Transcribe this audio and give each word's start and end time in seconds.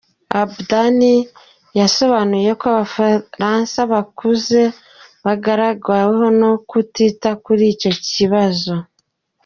Abtan 0.41 0.99
yasobanuye 1.79 2.49
ko 2.59 2.63
Abafaransa 2.73 3.79
bakuze 3.91 4.61
bagaragaweho 5.25 6.25
no 6.41 6.51
kutita 6.69 7.29
kuri 7.43 7.63
icyo 7.73 7.91
kibazo. 8.09 8.73